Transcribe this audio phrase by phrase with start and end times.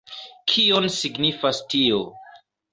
[0.53, 2.03] Kion signifas tio?